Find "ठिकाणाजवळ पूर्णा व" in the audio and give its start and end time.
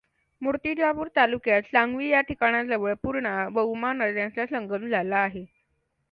2.21-3.61